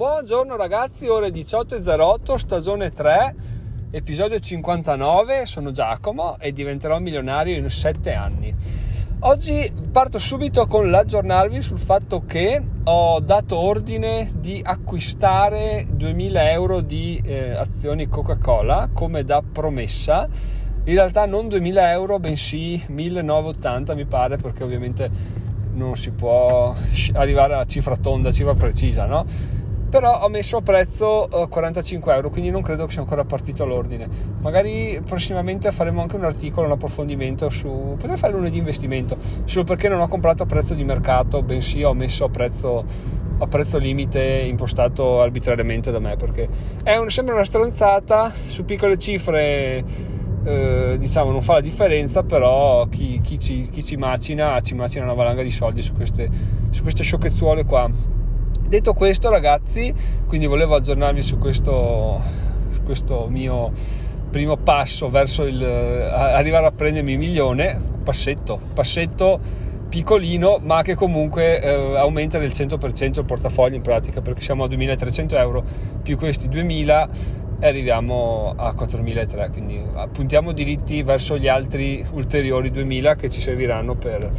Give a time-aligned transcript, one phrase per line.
[0.00, 3.34] Buongiorno ragazzi, ore 18.08, stagione 3,
[3.90, 8.56] episodio 59, sono Giacomo e diventerò milionario in 7 anni.
[9.18, 16.80] Oggi parto subito con l'aggiornarvi sul fatto che ho dato ordine di acquistare 2000 euro
[16.80, 20.26] di eh, azioni Coca-Cola come da promessa.
[20.84, 25.10] In realtà non 2000 euro, bensì 1980 mi pare, perché ovviamente
[25.74, 26.74] non si può
[27.12, 29.58] arrivare a cifra tonda, cifra precisa, no?
[29.90, 33.66] Però ho messo a prezzo 45 eh, euro quindi non credo che sia ancora partito
[33.66, 34.08] l'ordine.
[34.40, 39.88] Magari prossimamente faremo anche un articolo un approfondimento su potrei fare lunedì investimento solo perché
[39.88, 42.84] non ho comprato a prezzo di mercato bensì ho messo a prezzo
[43.38, 46.48] a prezzo limite impostato arbitrariamente da me perché
[46.84, 49.82] un, sembra una stronzata su piccole cifre
[50.44, 55.04] eh, diciamo non fa la differenza però chi, chi, ci, chi ci macina ci macina
[55.04, 56.28] una valanga di soldi su queste,
[56.70, 58.18] su queste sciocchezzuole qua
[58.70, 59.92] Detto questo, ragazzi,
[60.28, 62.20] quindi volevo aggiornarvi su questo,
[62.70, 63.72] su questo mio
[64.30, 69.40] primo passo verso il arrivare a prendermi il milione, passetto, passetto
[69.88, 74.68] piccolino, ma che comunque eh, aumenta del 100% il portafoglio in pratica, perché siamo a
[74.68, 75.64] 2300 euro
[76.00, 77.08] più questi 2000
[77.58, 83.96] e arriviamo a 4.300 quindi puntiamo diritti verso gli altri ulteriori 2000 che ci serviranno
[83.96, 84.30] per,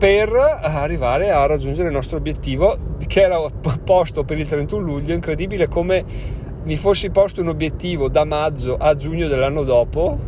[0.00, 3.38] per arrivare a raggiungere il nostro obiettivo che era
[3.84, 5.12] posto per il 31 luglio.
[5.12, 6.02] Incredibile come
[6.64, 10.18] mi fossi posto un obiettivo da maggio a giugno dell'anno dopo,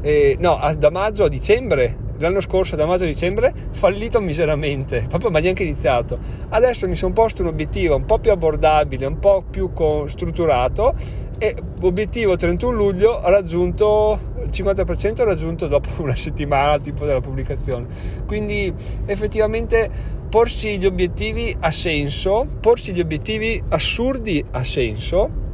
[0.00, 5.30] e, no, da maggio a dicembre l'anno scorso da maggio a dicembre fallito miseramente proprio
[5.30, 6.18] ma neanche iniziato.
[6.48, 9.70] Adesso mi sono posto un obiettivo un po' più abbordabile un po' più
[10.06, 10.94] strutturato
[11.38, 17.86] e obiettivo 31 luglio raggiunto il 50% raggiunto dopo una settimana tipo della pubblicazione.
[18.26, 18.72] Quindi
[19.06, 25.46] effettivamente porsi gli obiettivi ha senso porsi gli obiettivi assurdi ha senso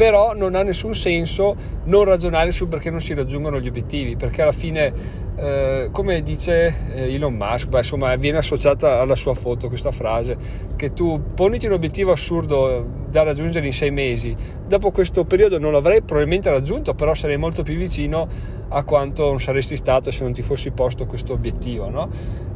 [0.00, 4.40] però non ha nessun senso non ragionare su perché non si raggiungono gli obiettivi, perché
[4.40, 4.94] alla fine,
[5.36, 10.38] eh, come dice eh, Elon Musk, beh, insomma, viene associata alla sua foto questa frase,
[10.74, 14.34] che tu poniti un obiettivo assurdo da raggiungere in sei mesi,
[14.66, 18.26] dopo questo periodo non l'avrei probabilmente raggiunto, però sarei molto più vicino
[18.70, 22.08] a quanto non saresti stato se non ti fossi posto questo obiettivo, no?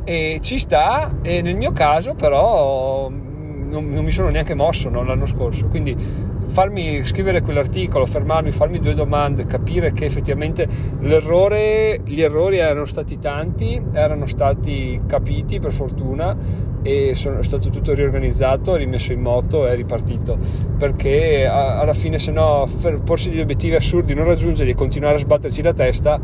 [0.04, 5.04] E ci sta, e nel mio caso però non, non mi sono neanche mosso no,
[5.04, 10.66] l'anno scorso, quindi farmi scrivere quell'articolo, fermarmi, farmi due domande, capire che effettivamente
[11.00, 16.36] l'errore, gli errori erano stati tanti, erano stati capiti per fortuna
[16.82, 20.38] e sono stato tutto riorganizzato, rimesso in moto e ripartito.
[20.78, 22.68] Perché alla fine se no
[23.04, 26.20] porsi degli obiettivi assurdi, non raggiungerli e continuare a sbatterci la testa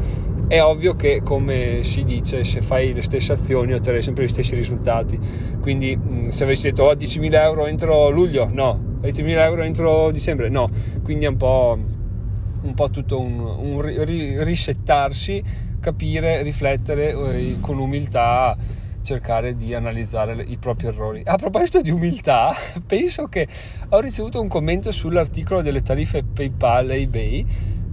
[0.47, 4.57] è ovvio che come si dice se fai le stesse azioni otterrai sempre gli stessi
[4.57, 5.19] risultati.
[5.61, 10.49] Quindi se avessi detto oh, 10.000 euro entro luglio no 20.000 euro entro dicembre?
[10.49, 10.69] No,
[11.03, 11.78] quindi è un po',
[12.62, 15.43] un po tutto un, un risettarsi,
[15.81, 18.56] capire, riflettere eh, con umiltà
[19.03, 21.22] cercare di analizzare i propri errori.
[21.25, 22.55] A proposito di umiltà,
[22.87, 23.47] penso che
[23.89, 27.47] ho ricevuto un commento sull'articolo delle tariffe PayPal e eBay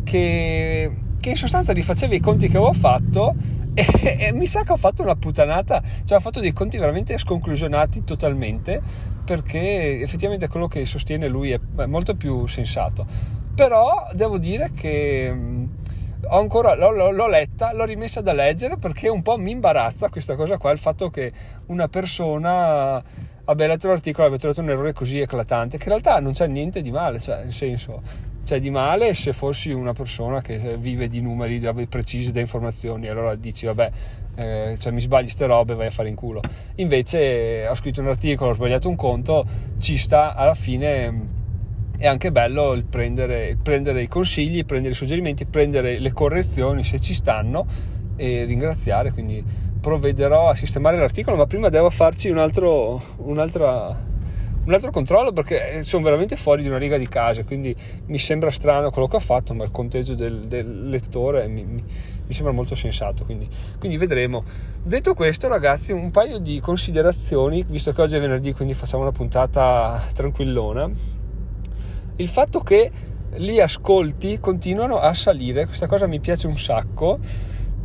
[0.03, 3.35] che, che in sostanza rifaceva i conti che avevo fatto
[4.01, 7.15] e, e, mi sa che ho fatto una puttanata, cioè ho fatto dei conti veramente
[7.17, 8.81] sconclusionati totalmente
[9.23, 13.05] perché effettivamente quello che sostiene lui è molto più sensato.
[13.53, 15.31] Però devo dire che
[16.29, 20.09] ho ancora, l'ho, l'ho, l'ho, letta, l'ho rimessa da leggere perché un po' mi imbarazza
[20.09, 21.31] questa cosa qua, il fatto che
[21.67, 23.03] una persona
[23.45, 26.47] abbia letto l'articolo e abbia trovato un errore così eclatante, che in realtà non c'è
[26.47, 28.01] niente di male, cioè nel senso
[28.47, 31.59] c'è di male se fossi una persona che vive di numeri
[31.89, 33.91] precisi da informazioni, allora dici vabbè,
[34.37, 36.39] eh, cioè, mi sbagli ste robe, vai a fare in culo.
[36.75, 39.45] Invece ho scritto un articolo, ho sbagliato un conto,
[39.79, 41.35] ci sta alla fine
[41.97, 47.01] è anche bello il prendere, prendere, i consigli, prendere i suggerimenti, prendere le correzioni se
[47.01, 47.65] ci stanno
[48.15, 49.11] e ringraziare.
[49.11, 49.43] Quindi
[49.81, 54.06] provvederò a sistemare l'articolo, ma prima devo farci un altro, un'altra
[54.67, 57.75] un altro controllo perché eh, sono veramente fuori di una riga di casa, quindi
[58.07, 61.81] mi sembra strano quello che ho fatto, ma il conteggio del, del lettore mi, mi,
[62.27, 63.47] mi, sembra molto sensato, quindi,
[63.79, 64.43] quindi, vedremo.
[64.83, 69.13] Detto questo ragazzi, un paio di considerazioni, visto che oggi è venerdì, quindi facciamo una
[69.13, 70.89] puntata tranquillona.
[72.17, 72.91] Il fatto che
[73.35, 77.19] gli ascolti continuano a salire, questa cosa mi piace un sacco.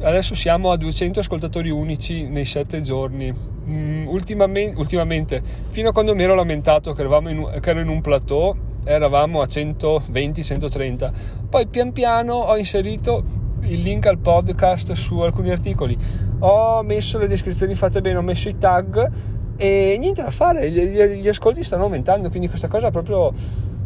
[0.03, 5.41] Adesso siamo a 200 ascoltatori unici nei 7 giorni, Mm, ultimamente, ultimamente,
[5.71, 9.45] fino a quando mi ero lamentato che, in, che ero in un plateau, eravamo a
[9.45, 11.13] 120-130.
[11.49, 13.23] Poi pian piano ho inserito
[13.61, 15.97] il link al podcast su alcuni articoli,
[16.41, 19.11] ho messo le descrizioni fatte bene, ho messo i tag
[19.57, 23.33] e niente da fare, gli, gli ascolti stanno aumentando, quindi questa cosa è proprio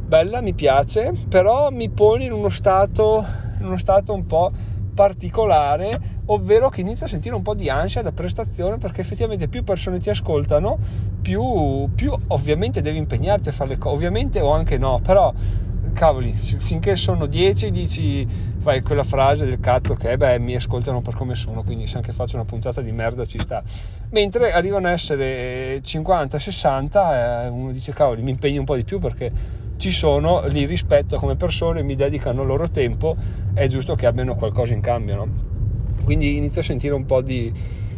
[0.06, 3.22] bella, mi piace, però mi pone in uno stato,
[3.58, 4.50] in uno stato un po'
[4.96, 9.62] particolare, ovvero che inizia a sentire un po' di ansia da prestazione perché effettivamente più
[9.62, 10.78] persone ti ascoltano,
[11.20, 15.32] più, più ovviamente devi impegnarti a fare le cose, ovviamente o anche no, però
[15.93, 18.26] cavoli, finché sono 10 dici
[18.58, 22.12] fai quella frase del cazzo che beh mi ascoltano per come sono, quindi se anche
[22.12, 23.62] faccio una puntata di merda ci sta.
[24.10, 28.84] Mentre arrivano a essere 50, 60, eh, uno dice cavoli, mi impegno un po' di
[28.84, 29.31] più perché
[29.76, 33.17] ci sono, li rispetto come persone, mi dedicano il loro tempo,
[33.55, 35.28] è giusto che abbiano qualcosa in cambio, no?
[36.05, 37.52] Quindi inizio a sentire un po' di,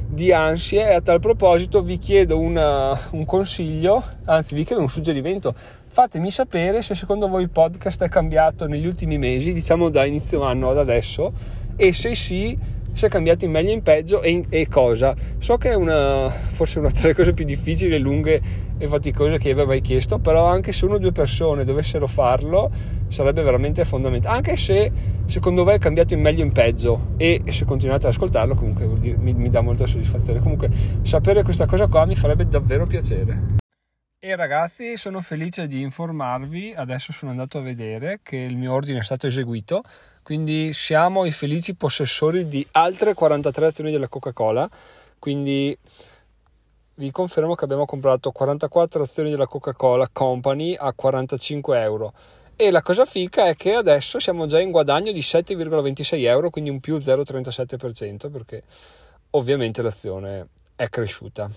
[0.08, 4.88] di ansie e a tal proposito vi chiedo una, un consiglio, anzi vi chiedo un
[4.88, 5.54] suggerimento,
[5.86, 10.42] fatemi sapere se secondo voi il podcast è cambiato negli ultimi mesi, diciamo da inizio
[10.42, 11.32] anno ad adesso,
[11.76, 15.14] e se sì se è cambiato in meglio e in peggio e, in, e, cosa.
[15.38, 18.40] So che è una, forse una delle cose più difficili, lunghe
[18.78, 22.70] e faticose che abbia mai chiesto, però anche se una o due persone dovessero farlo
[23.08, 24.36] sarebbe veramente fondamentale.
[24.36, 24.90] Anche se
[25.26, 29.34] secondo voi è cambiato in meglio in peggio e se continuate ad ascoltarlo comunque mi,
[29.34, 30.40] mi dà molta soddisfazione.
[30.40, 30.70] Comunque
[31.02, 33.56] sapere questa cosa qua mi farebbe davvero piacere.
[34.20, 38.98] E ragazzi, sono felice di informarvi, adesso sono andato a vedere che il mio ordine
[38.98, 39.84] è stato eseguito,
[40.24, 44.68] quindi siamo i felici possessori di altre 43 azioni della Coca-Cola,
[45.20, 45.76] quindi
[46.98, 52.12] vi confermo che abbiamo comprato 44 azioni della Coca-Cola Company a 45 euro.
[52.56, 56.70] E la cosa fica è che adesso siamo già in guadagno di 7,26 euro, quindi
[56.70, 58.62] un più 0,37%, perché
[59.30, 61.48] ovviamente l'azione è cresciuta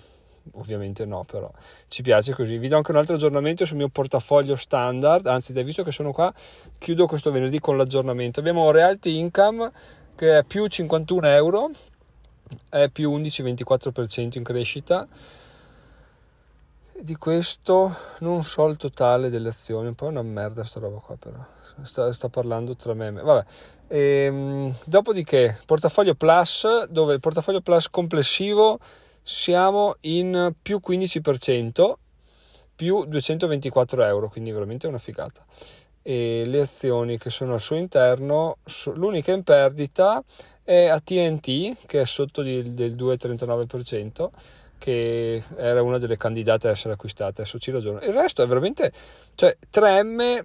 [0.54, 1.52] ovviamente no, però
[1.88, 2.58] ci piace così.
[2.58, 6.12] Vi do anche un altro aggiornamento sul mio portafoglio standard, anzi, dai, visto che sono
[6.12, 6.34] qua,
[6.78, 8.40] chiudo questo venerdì con l'aggiornamento.
[8.40, 9.72] Abbiamo Realty Income
[10.16, 11.70] che è più 51 euro,
[12.70, 15.08] è più 11-24% in crescita.
[17.00, 21.16] Di questo non so il totale delle azioni, un po' una merda sta roba qua
[21.16, 21.44] però.
[21.84, 23.22] Sto, sto parlando tra me e me.
[23.22, 23.46] Vabbè.
[23.88, 28.80] Ehm, dopodiché, portafoglio plus, dove il portafoglio plus complessivo
[29.24, 31.94] siamo in più 15%,
[32.76, 35.46] più 224 euro, quindi veramente una figata.
[36.04, 38.58] E le azioni che sono al suo interno,
[38.94, 40.24] l'unica in perdita
[40.64, 44.30] è ATT, che è sotto di, del 2,39%,
[44.78, 48.00] che era una delle candidate a essere acquistate, adesso ci ragiono.
[48.02, 48.92] Il resto è veramente,
[49.36, 50.44] cioè 3M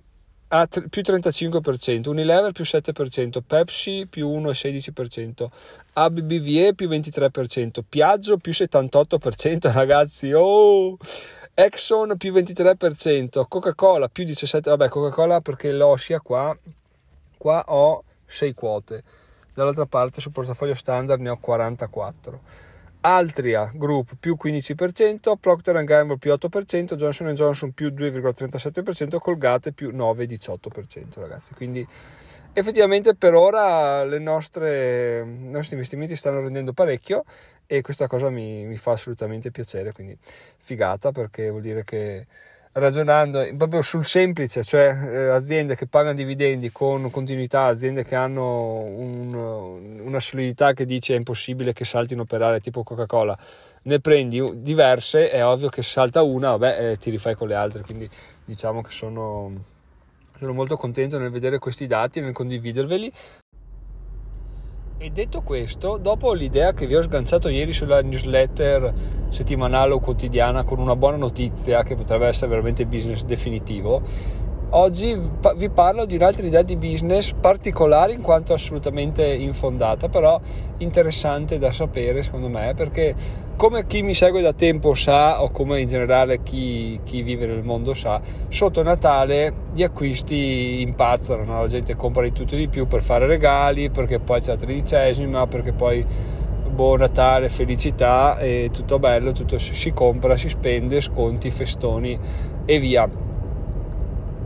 [0.49, 5.47] a più 35%, Unilever più 7%, Pepsi più 1,16%,
[5.95, 10.97] ABBVE più 23%, Piaggio più 78%, ragazzi, oh!
[11.59, 16.55] Exxon più 23%, Coca-Cola più 17%, vabbè Coca-Cola perché l'ho sia qua,
[17.39, 19.03] qua ho 6 quote,
[19.55, 22.41] dall'altra parte sul portafoglio standard ne ho 44.
[23.01, 31.21] Altria Group più 15%, Procter Gamble più 8%, Johnson Johnson più 2,37%, Colgate più 9,18%
[31.21, 31.55] ragazzi.
[31.55, 31.87] Quindi
[32.59, 37.25] effettivamente per ora nostre, i nostri investimenti stanno rendendo parecchio
[37.67, 40.17] e questa cosa mi, mi fa assolutamente piacere, quindi
[40.57, 42.27] figata perché vuol dire che
[42.73, 48.81] ragionando proprio sul semplice, cioè eh, aziende che pagano dividendi con continuità, aziende che hanno
[48.81, 49.35] un,
[50.03, 53.37] una solidità che dice è impossibile che saltino per aria tipo Coca-Cola,
[53.83, 57.83] ne prendi diverse, è ovvio che salta una, vabbè, eh, ti rifai con le altre,
[57.83, 58.09] quindi
[58.45, 59.53] diciamo che sono,
[60.39, 63.13] sono molto contento nel vedere questi dati e nel condividerveli,
[64.99, 68.95] e detto questo, dopo l'idea che vi ho sganciato ieri sulla newsletter
[69.29, 74.01] settimanale o quotidiana con una buona notizia che potrebbe essere veramente business definitivo,
[74.71, 75.19] oggi
[75.57, 80.41] vi parlo di un'altra idea di business particolare in quanto assolutamente infondata, però
[80.79, 83.15] interessante da sapere secondo me perché
[83.57, 87.63] come chi mi segue da tempo sa, o come in generale chi, chi vive nel
[87.63, 91.63] mondo sa, sotto Natale gli acquisti impazzano, no?
[91.63, 94.57] la gente compra di tutto e di più per fare regali, perché poi c'è la
[94.57, 96.05] tredicesima, perché poi
[96.69, 102.19] buon Natale, felicità e tutto bello, tutto si compra, si spende, sconti, festoni
[102.67, 103.26] e via.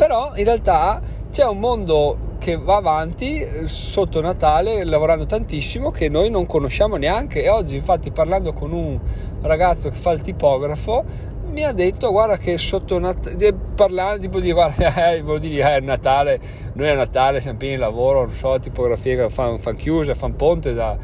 [0.00, 0.98] Però in realtà
[1.30, 6.96] c'è un mondo che va avanti eh, sotto Natale lavorando tantissimo che noi non conosciamo
[6.96, 7.42] neanche.
[7.42, 8.98] E oggi infatti parlando con un
[9.42, 11.04] ragazzo che fa il tipografo
[11.50, 15.80] mi ha detto guarda che sotto Natale parlando tipo di guarda eh, vuol dire eh,
[15.80, 16.40] Natale
[16.74, 20.34] noi a Natale siamo pieni di lavoro non so tipografie che fanno fan chiuse fanno
[20.34, 20.96] ponte da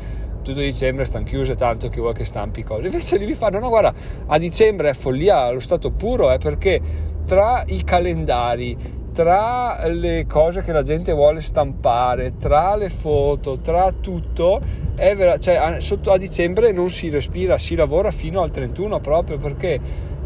[0.42, 2.86] tutto dicembre stanno chiuse tanto chi vuole che stampi cose.
[2.86, 3.92] Invece lì mi fanno no guarda
[4.26, 10.60] a dicembre è follia allo stato puro è perché tra i calendari tra le cose
[10.60, 14.60] che la gente vuole stampare, tra le foto, tra tutto,
[14.94, 19.38] è vera- cioè, sotto a dicembre non si respira, si lavora fino al 31 proprio
[19.38, 19.80] perché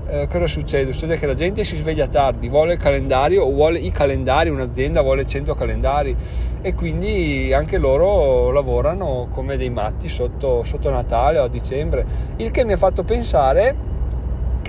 [0.08, 0.92] eh, cosa succede?
[0.92, 5.02] Succede che la gente si sveglia tardi, vuole il calendario o vuole i calendari, un'azienda
[5.02, 6.16] vuole 100 calendari
[6.60, 12.04] e quindi anche loro lavorano come dei matti sotto, sotto Natale o a dicembre,
[12.38, 13.89] il che mi ha fatto pensare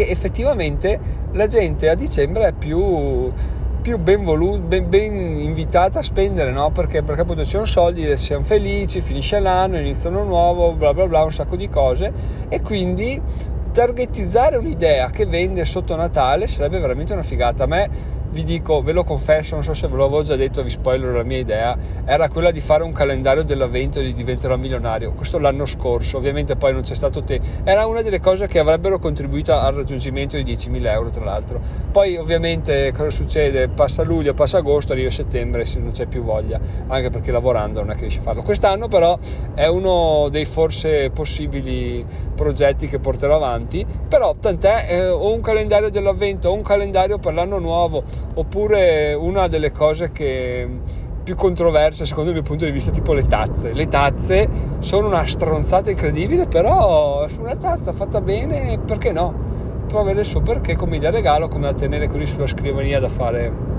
[0.03, 1.00] che effettivamente
[1.34, 3.31] la gente a dicembre è più
[3.81, 6.70] più ben, voluto, ben, ben invitata a spendere, no?
[6.70, 11.08] Perché, perché appunto ci sono soldi, siamo felici, finisce l'anno, inizia uno nuovo, bla bla
[11.08, 12.13] bla, un sacco di cose
[12.48, 13.20] e quindi
[13.72, 17.63] targetizzare un'idea che vende sotto Natale sarebbe veramente una figata.
[17.63, 17.89] A me
[18.31, 21.23] vi dico, ve lo confesso, non so se ve l'avevo già detto, vi spoiler la
[21.23, 25.13] mia idea, era quella di fare un calendario dell'avvento di diventerò milionario.
[25.13, 27.45] Questo l'anno scorso, ovviamente poi non c'è stato tempo.
[27.63, 31.59] Era una delle cose che avrebbero contribuito al raggiungimento di 10.000 euro, tra l'altro.
[31.91, 33.67] Poi ovviamente cosa succede?
[33.67, 37.91] Passa luglio, passa agosto, arriva settembre, se non c'è più voglia, anche perché lavorando non
[37.91, 38.43] è che riesce a farlo.
[38.43, 39.17] Quest'anno però
[39.53, 45.89] è uno dei forse possibili progetti che porterò avanti, però tant'è, eh, ho un calendario
[45.89, 50.67] dell'avvento, ho un calendario per l'anno nuovo, oppure una delle cose che
[51.23, 53.73] più controverse secondo il mio punto di vista tipo le tazze.
[53.73, 54.47] Le tazze
[54.79, 59.49] sono una stronzata incredibile però una tazza fatta bene perché no?
[59.87, 63.09] Può avere il suo perché come idea regalo come da tenere così sulla scrivania da
[63.09, 63.70] fare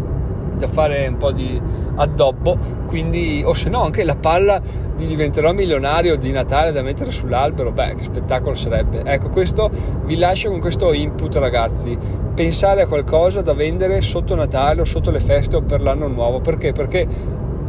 [0.57, 1.61] da fare un po' di
[1.97, 2.57] addobbo,
[2.87, 4.61] quindi, o se no anche la palla
[4.95, 9.03] di diventerò milionario di Natale da mettere sull'albero, beh che spettacolo sarebbe.
[9.05, 9.71] Ecco, questo
[10.05, 11.97] vi lascio con questo input ragazzi,
[12.35, 16.41] pensare a qualcosa da vendere sotto Natale o sotto le feste o per l'anno nuovo,
[16.41, 16.73] perché?
[16.73, 17.07] Perché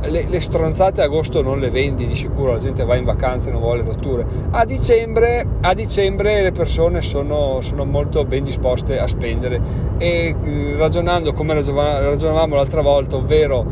[0.10, 3.52] le, le, stronzate agosto non le vendi di sicuro, la gente va in vacanza e
[3.52, 4.26] non vuole rotture.
[4.52, 9.62] A dicembre, a dicembre le persone sono, sono, molto ben disposte a spendere
[9.98, 13.66] e eh, ragionando come ragionavamo l'altra volta, ovvero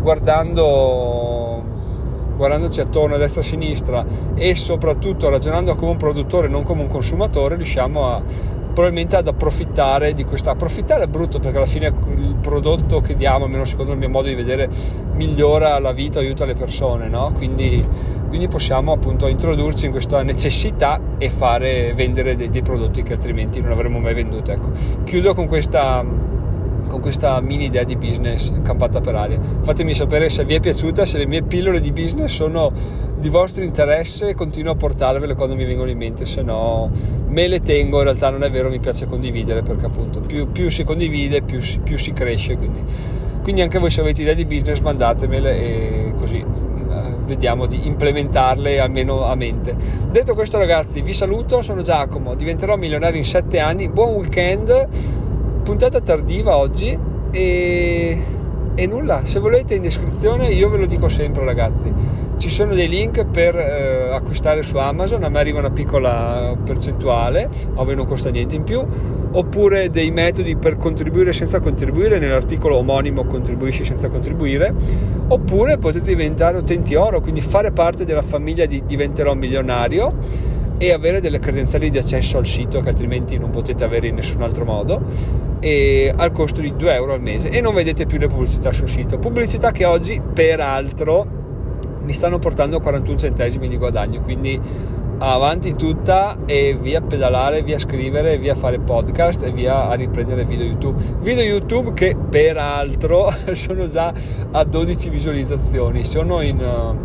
[0.00, 1.62] guardando,
[2.36, 6.82] guardandoci attorno a destra e a sinistra e soprattutto ragionando come un produttore, non come
[6.82, 8.22] un consumatore, riusciamo a
[8.74, 13.44] probabilmente ad approfittare di questa approfittare è brutto perché alla fine il prodotto che diamo
[13.44, 14.68] almeno secondo il mio modo di vedere
[15.14, 17.32] migliora la vita aiuta le persone no?
[17.32, 17.86] quindi,
[18.28, 23.60] quindi possiamo appunto introdurci in questa necessità e fare vendere dei, dei prodotti che altrimenti
[23.60, 24.72] non avremmo mai venduto ecco.
[25.04, 26.04] chiudo con questa
[26.86, 29.38] con questa mini idea di business campata per aria.
[29.62, 32.72] Fatemi sapere se vi è piaciuta, se le mie pillole di business sono
[33.18, 36.90] di vostro interesse, continuo a portarvele quando mi vengono in mente, se no
[37.28, 40.70] me le tengo, in realtà non è vero, mi piace condividere perché appunto più, più
[40.70, 42.82] si condivide più, più si cresce, quindi,
[43.42, 48.78] quindi anche voi se avete idee di business mandatemele e così eh, vediamo di implementarle
[48.78, 49.74] almeno a mente.
[50.10, 54.88] Detto questo ragazzi, vi saluto, sono Giacomo, diventerò milionario in 7 anni, buon weekend
[55.64, 56.96] puntata tardiva oggi
[57.30, 58.22] e,
[58.74, 61.90] e, nulla, se volete in descrizione io ve lo dico sempre ragazzi,
[62.36, 67.48] ci sono dei link per eh, acquistare su Amazon, a me arriva una piccola percentuale,
[67.72, 68.86] voi non costa niente in più,
[69.32, 74.72] oppure dei metodi per contribuire senza contribuire, nell'articolo omonimo contribuisci senza contribuire,
[75.28, 81.20] oppure potete diventare utenti oro, quindi fare parte della famiglia di Diventerò Milionario e avere
[81.20, 85.02] delle credenziali di accesso al sito che altrimenti non potete avere in nessun altro modo
[85.60, 87.48] e al costo di 2 euro al mese.
[87.48, 89.18] E non vedete più le pubblicità sul sito.
[89.18, 91.42] Pubblicità che oggi peraltro
[92.02, 94.20] mi stanno portando 41 centesimi di guadagno.
[94.20, 94.60] Quindi
[95.18, 100.66] avanti tutta e via pedalare, via scrivere, via fare podcast e via a riprendere video
[100.66, 101.02] YouTube.
[101.20, 104.12] Video YouTube che peraltro sono già
[104.50, 106.96] a 12 visualizzazioni, sono in,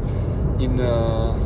[0.57, 1.37] in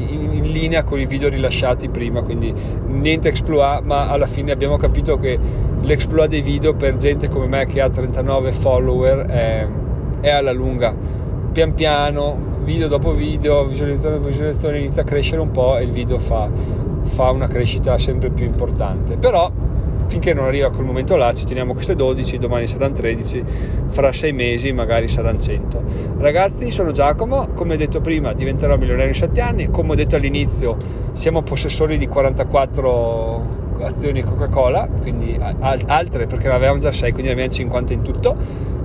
[0.00, 2.52] in, in, linea con i video rilasciati prima, quindi
[2.86, 5.38] niente exploit, ma alla fine abbiamo capito che
[5.80, 9.66] l'exploit dei video per gente come me che ha 39 follower è,
[10.20, 10.94] è alla lunga,
[11.52, 15.90] pian piano, video dopo video, visualizzazione dopo visualizzazione inizia a crescere un po' e il
[15.90, 16.48] video fa,
[17.02, 19.16] fa una crescita sempre più importante.
[19.16, 19.50] Però
[20.10, 23.44] finché non arriva quel momento là ci teniamo queste 12, domani saranno 13,
[23.90, 25.82] fra 6 mesi magari saranno 100.
[26.18, 30.76] Ragazzi, sono Giacomo, come detto prima diventerò milionario in 7 anni, come ho detto all'inizio
[31.12, 37.34] siamo possessori di 44 azioni Coca-Cola, quindi altre perché ne avevamo già 6, quindi ne
[37.34, 38.36] abbiamo 50 in tutto.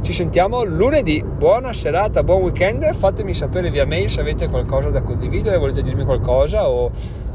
[0.02, 5.02] Ci sentiamo lunedì, buona serata, buon weekend, fatemi sapere via mail se avete qualcosa da
[5.02, 6.92] condividere, volete dirmi qualcosa o,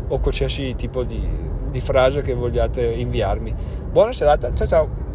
[0.07, 3.55] o qualsiasi tipo di di frase che vogliate inviarmi.
[3.91, 5.10] Buona serata, ciao ciao!